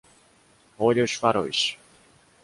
Olha 0.79 1.03
os 1.03 1.11
faróis! 1.13 1.77